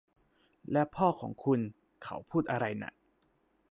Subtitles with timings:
[0.71, 1.59] และพ่อของคุณ
[2.03, 2.93] เขาพูดอะไรน่ะ